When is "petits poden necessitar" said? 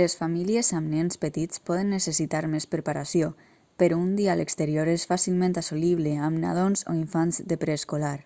1.24-2.40